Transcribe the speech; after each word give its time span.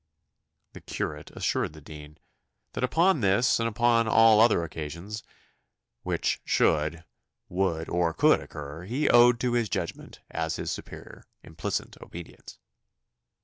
The 0.73 0.81
curate 0.81 1.29
assured 1.35 1.73
the 1.73 1.79
dean, 1.79 2.17
"that 2.73 2.83
upon 2.83 3.19
this, 3.19 3.59
and 3.59 3.69
upon 3.69 4.07
all 4.07 4.41
other 4.41 4.63
occasions, 4.63 5.21
which 6.01 6.41
should, 6.43 7.03
would, 7.49 7.87
or 7.87 8.11
could 8.11 8.39
occur, 8.39 8.85
he 8.85 9.07
owed 9.07 9.39
to 9.41 9.53
his 9.53 9.69
judgment, 9.69 10.19
as 10.31 10.55
his 10.55 10.71
superior, 10.71 11.25
implicit 11.43 11.97
obedience." 12.01 12.57